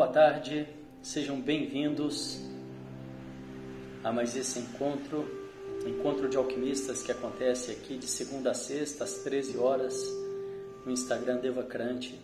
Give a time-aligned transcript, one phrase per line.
[0.00, 0.66] boa tarde,
[1.02, 2.40] sejam bem-vindos
[4.02, 5.30] a mais esse encontro,
[5.86, 10.02] encontro de alquimistas que acontece aqui de segunda a sexta às 13 horas
[10.86, 12.18] no Instagram Devacrante.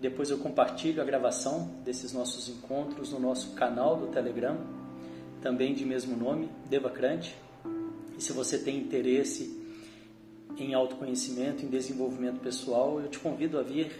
[0.00, 4.56] Depois eu compartilho a gravação desses nossos encontros no nosso canal do Telegram,
[5.42, 7.36] também de mesmo nome, Devacrante.
[8.16, 9.62] E se você tem interesse
[10.56, 13.92] em autoconhecimento, em desenvolvimento pessoal, eu te convido a vir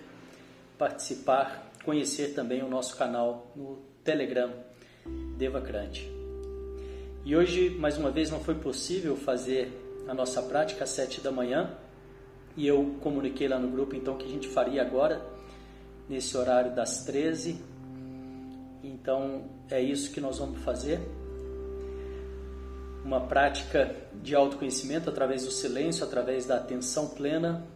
[0.78, 4.52] participar, conhecer também o nosso canal no Telegram,
[5.36, 6.10] Devacrante.
[7.24, 9.70] E hoje, mais uma vez, não foi possível fazer
[10.08, 11.76] a nossa prática às sete da manhã,
[12.56, 15.24] e eu comuniquei lá no grupo então que a gente faria agora,
[16.08, 17.60] nesse horário das 13.
[18.82, 21.00] Então é isso que nós vamos fazer.
[23.04, 27.66] Uma prática de autoconhecimento através do silêncio, através da atenção plena.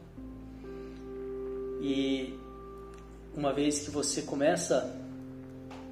[1.81, 2.39] E
[3.37, 4.99] uma vez que você começa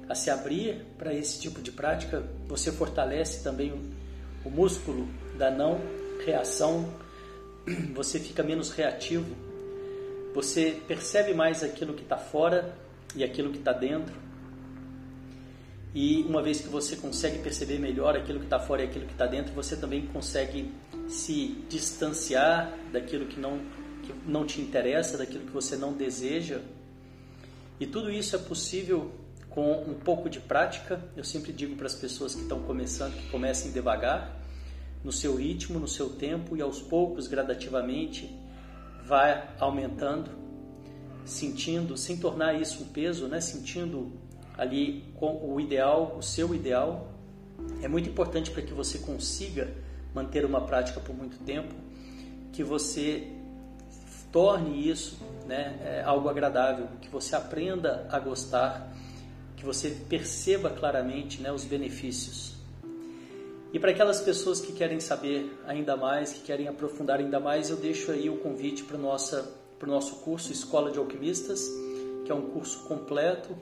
[0.09, 3.71] a se abrir para esse tipo de prática, você fortalece também
[4.43, 5.07] o, músculo
[5.37, 5.79] da não
[6.25, 6.91] reação,
[7.93, 9.35] você fica menos reativo,
[10.33, 12.75] você percebe mais aquilo que está fora
[13.15, 14.13] e aquilo que está dentro.
[15.93, 19.13] E uma vez que você consegue perceber melhor aquilo que está fora e aquilo que
[19.13, 20.71] está dentro, você também consegue
[21.07, 23.59] se distanciar daquilo que não,
[24.03, 26.59] que não te interessa, daquilo que você não deseja
[27.79, 29.11] e tudo isso é possível
[29.49, 31.01] com um pouco de prática.
[31.15, 34.41] Eu sempre digo para as pessoas que estão começando que comecem devagar,
[35.03, 38.27] no seu ritmo, no seu tempo e aos poucos, gradativamente,
[39.05, 40.31] vai aumentando,
[41.23, 43.39] sentindo, sem tornar isso um peso, né?
[43.39, 44.13] Sentindo
[44.57, 47.11] ali o ideal, o seu ideal.
[47.81, 49.71] É muito importante para que você consiga
[50.13, 51.75] manter uma prática por muito tempo,
[52.51, 53.34] que você
[54.35, 58.93] torne isso né, é algo agradável, que você aprenda a gostar,
[59.55, 62.53] que você perceba claramente né, os benefícios.
[63.71, 67.77] E para aquelas pessoas que querem saber ainda mais, que querem aprofundar ainda mais, eu
[67.77, 71.69] deixo aí o convite para o nosso curso Escola de Alquimistas,
[72.25, 73.55] que é um curso completo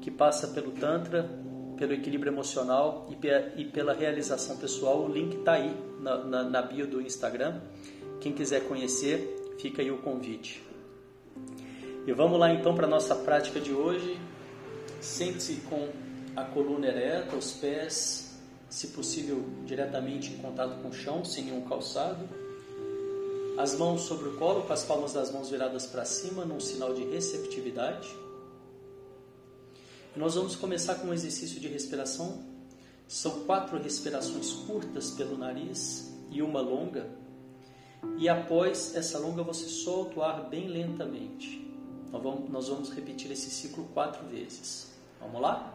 [0.00, 1.30] que passa pelo Tantra,
[1.76, 3.08] pelo equilíbrio emocional
[3.56, 5.04] e, pela realização pessoal.
[5.04, 7.60] O link está aí na, na, na bio do Instagram.
[8.20, 10.62] Quem quiser conhecer, Fica aí o convite.
[12.06, 14.18] E vamos lá então para a nossa prática de hoje.
[15.00, 15.88] Sente-se com
[16.34, 21.62] a coluna ereta, os pés, se possível, diretamente em contato com o chão, sem nenhum
[21.62, 22.28] calçado.
[23.58, 26.94] As mãos sobre o colo, com as palmas das mãos viradas para cima, num sinal
[26.94, 28.08] de receptividade.
[30.16, 32.42] Nós vamos começar com um exercício de respiração.
[33.06, 37.06] São quatro respirações curtas pelo nariz e uma longa
[38.18, 41.60] e após essa longa você solta o ar bem lentamente.
[42.10, 44.92] Nós vamos, nós vamos repetir esse ciclo quatro vezes.
[45.20, 45.72] Vamos lá?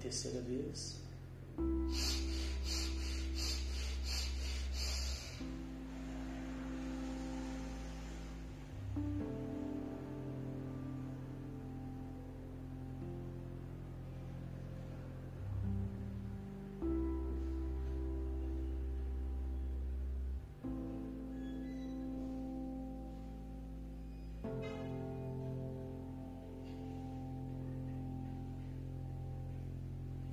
[0.00, 0.99] Terceira vez.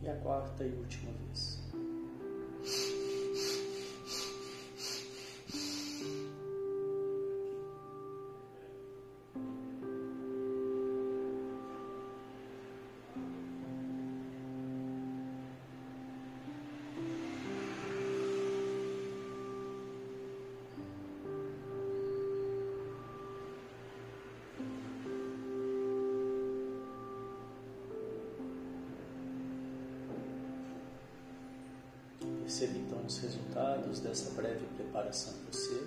[0.09, 1.66] A quarta e última vez.
[32.47, 35.83] Perceba então os resultados dessa breve preparação em você.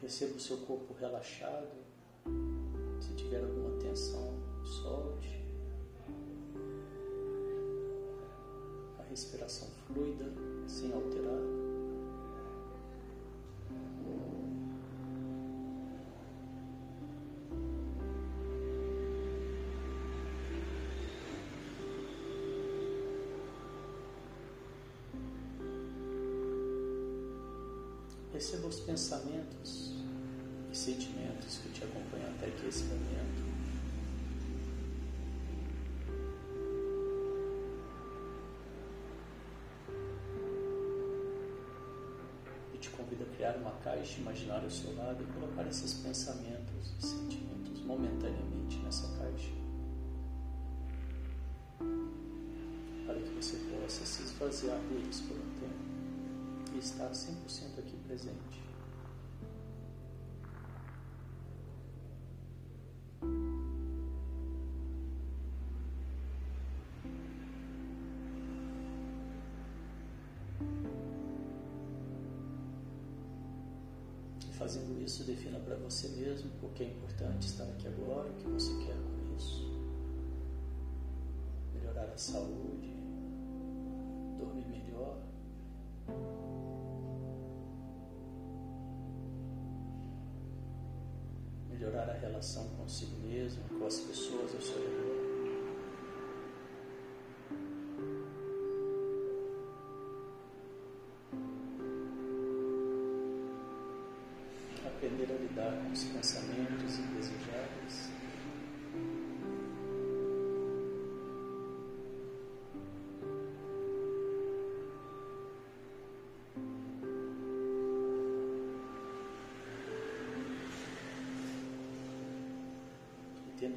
[0.00, 1.95] Perceba o seu corpo relaxado.
[3.06, 5.44] Se tiver alguma tensão, solte.
[8.98, 10.24] A respiração fluida,
[10.66, 11.38] sem alterar.
[28.32, 30.05] Perceba os pensamentos
[30.76, 33.46] sentimentos que te acompanham até aqui esse momento.
[42.74, 46.92] E te convido a criar uma caixa imaginária ao seu lado e colocar esses pensamentos
[46.98, 49.52] e sentimentos momentaneamente nessa caixa.
[53.06, 58.75] Para que você possa se esvaziar deles por um tempo e estar 100% aqui presente.
[74.66, 78.48] Fazendo isso, defina para você mesmo por que é importante estar aqui agora, o que
[78.48, 79.64] você quer com isso.
[81.72, 82.92] Melhorar a saúde,
[84.36, 85.22] dormir melhor.
[91.70, 95.15] Melhorar a relação consigo mesmo, com as pessoas ao seu redor.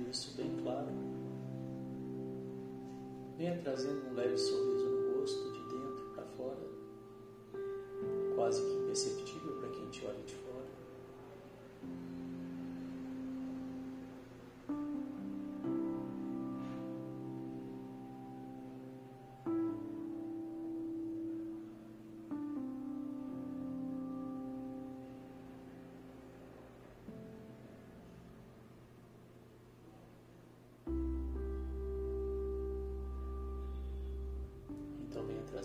[0.10, 0.88] Isso bem claro,
[3.38, 4.89] venha trazendo um leve sorriso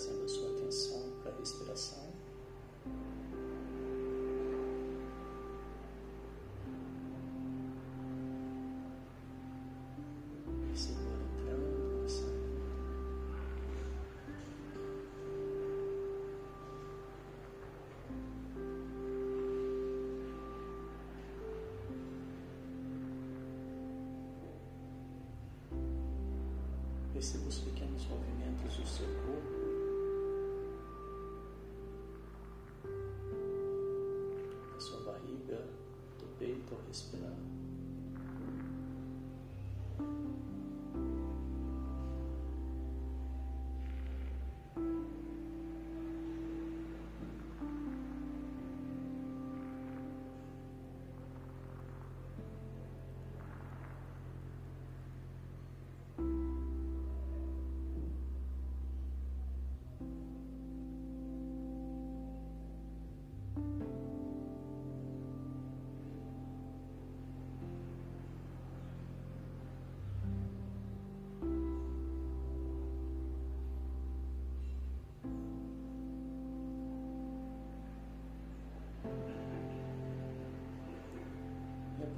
[0.04, 2.04] trazendo a sua atenção para a respiração.
[27.12, 29.63] Perceba os pequenos movimentos do seu corpo.
[36.74, 37.53] por esperar.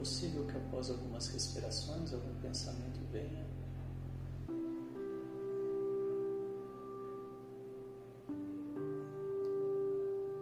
[0.07, 3.45] Possível que após algumas respirações algum pensamento venha.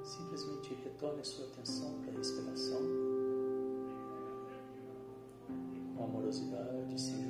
[0.05, 2.83] Simplesmente retorne a sua atenção para a respiração,
[5.97, 7.24] com amorosidade, sem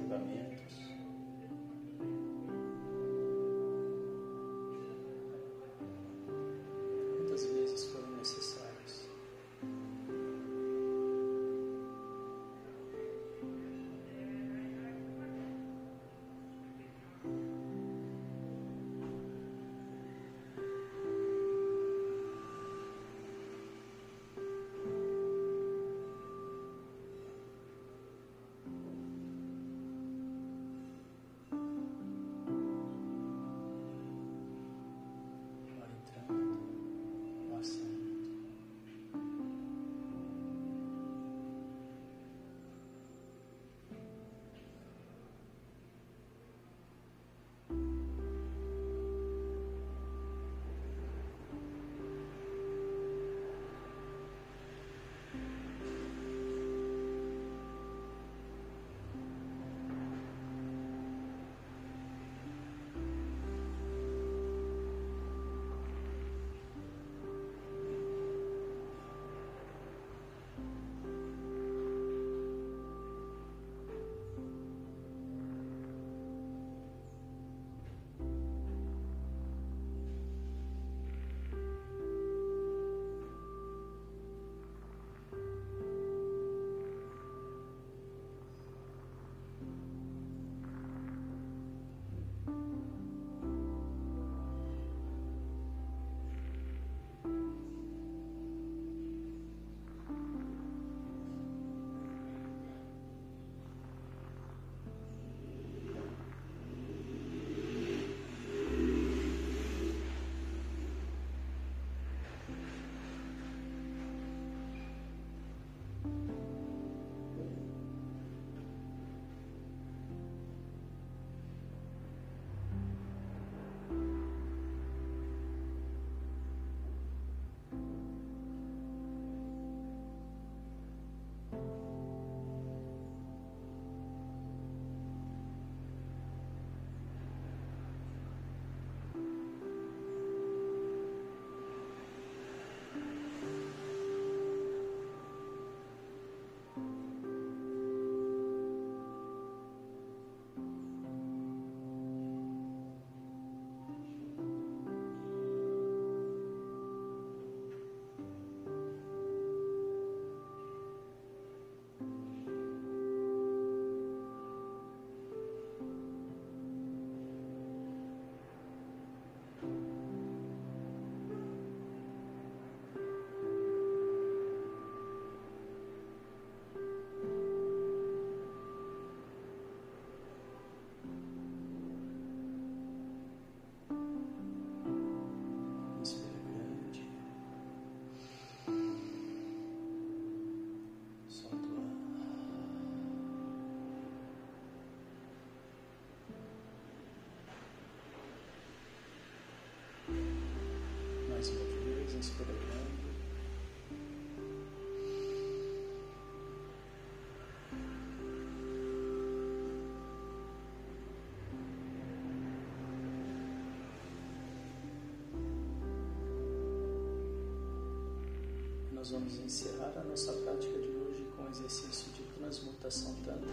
[219.04, 223.52] nós vamos encerrar a nossa prática de hoje com o exercício de transmutação tântrica,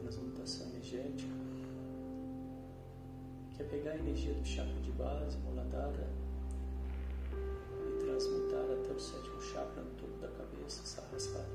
[0.00, 1.28] transmutação energética,
[3.52, 6.08] que é pegar a energia do chakra de base, Muladhara,
[7.32, 11.48] e transmutar até o sétimo chakra no topo da cabeça, Sahasrara.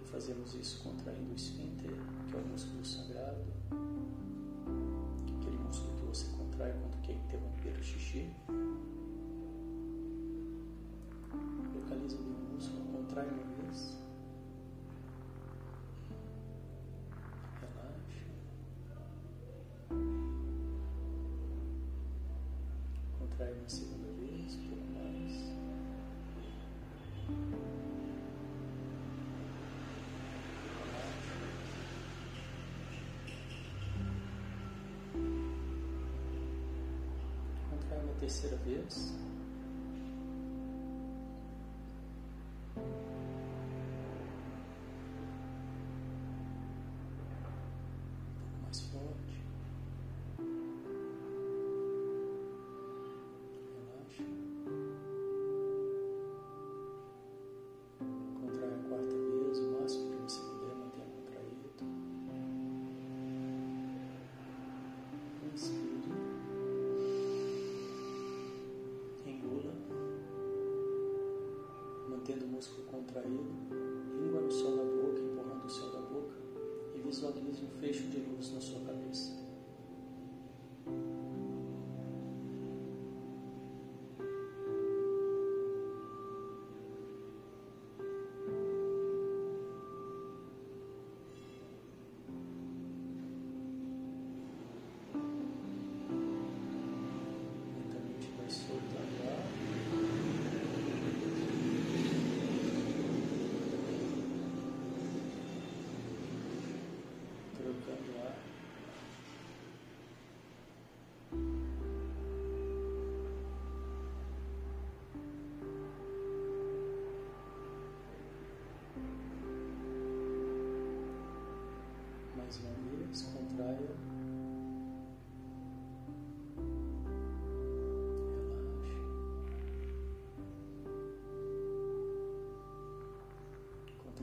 [0.00, 1.90] E fazemos isso contraindo o esfíncter,
[2.30, 3.50] que é o músculo sagrado,
[6.10, 8.28] você contrai quando quer interromper o xixi.
[11.72, 13.96] Localiza o músculo, contrai uma vez.
[17.60, 18.26] Relaxa.
[23.16, 23.99] Contrai uma segunda
[38.20, 39.12] terceira vez.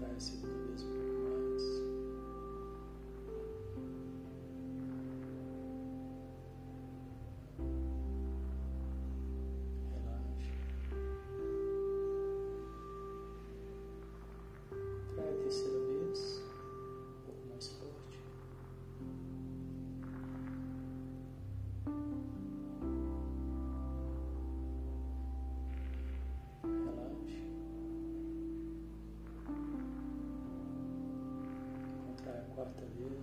[0.08, 1.07] Contrai a segunda vez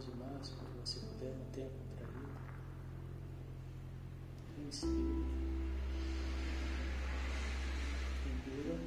[0.04, 2.38] quarta vez, o máximo que você puder, mantenha contraído.
[4.68, 5.24] Inspire.
[8.26, 8.78] Engula.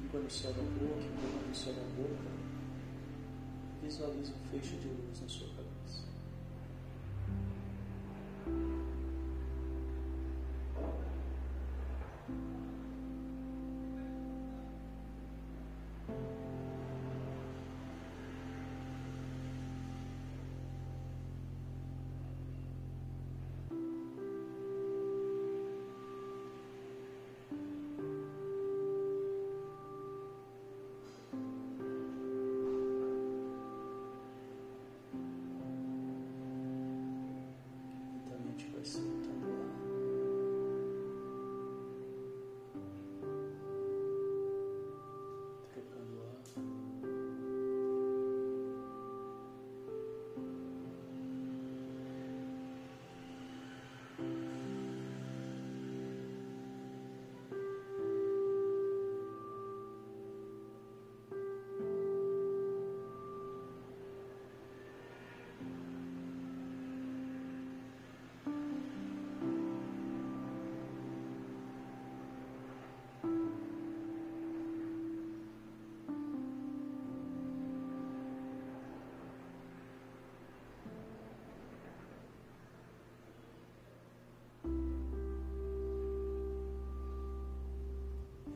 [0.00, 2.34] Língua no céu da boca, língua no céu da boca.
[3.82, 6.13] Visualize um fecho de luz na sua cabeça.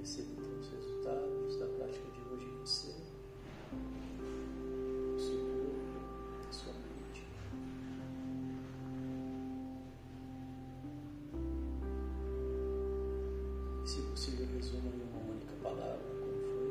[0.09, 2.95] perceba então os resultados da prática de hoje em você,
[5.13, 5.83] no seu corpo,
[6.47, 7.27] na sua mente.
[13.85, 16.71] E, se possível, resuma em uma única palavra como foi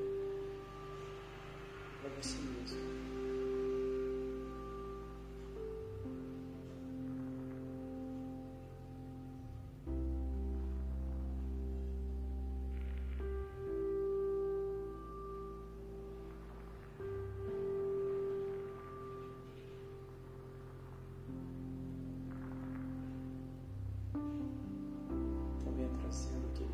[2.02, 3.17] para você mesmo.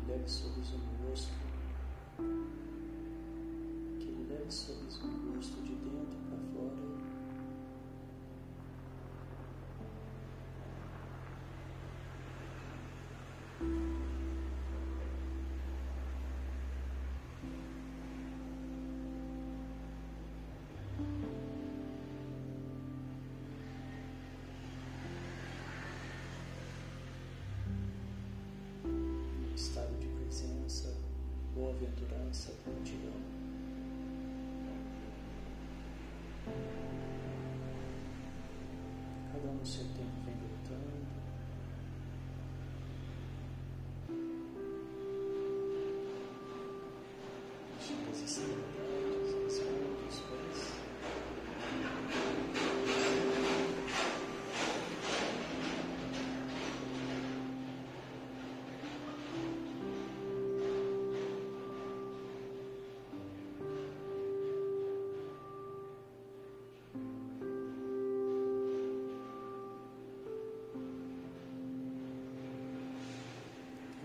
[0.06, 1.32] Leve sorriso no rosto,
[3.96, 6.93] aquele leve sorriso no rosto de dentro para fora.
[31.54, 33.12] Boa-aventurança, gratidão.
[39.32, 41.04] Cada um no seu tempo vem voltando.
[47.78, 48.73] Deixa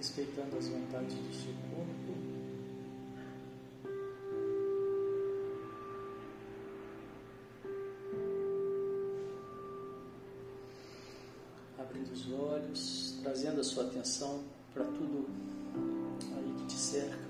[0.09, 2.17] respeitando as vontades do seu corpo.
[11.77, 14.43] Abrindo os olhos, trazendo a sua atenção
[14.73, 15.27] para tudo
[16.35, 17.29] aí que te cerca.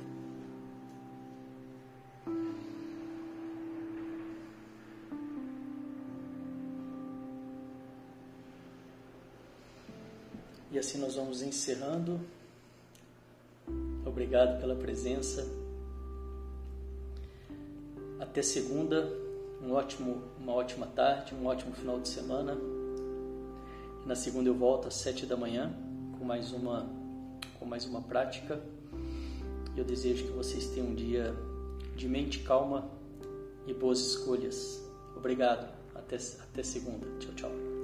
[10.71, 12.38] E assim nós vamos encerrando
[14.19, 15.47] Obrigado pela presença.
[18.19, 19.09] Até segunda,
[19.63, 22.57] um ótimo, uma ótima tarde, um ótimo final de semana.
[24.05, 25.73] Na segunda eu volto às sete da manhã
[26.17, 26.85] com mais uma,
[27.57, 28.61] com mais uma prática.
[29.77, 31.33] Eu desejo que vocês tenham um dia
[31.95, 32.89] de mente calma
[33.65, 34.83] e boas escolhas.
[35.15, 35.65] Obrigado.
[35.95, 37.07] Até, até segunda.
[37.19, 37.78] Tchau, tchau.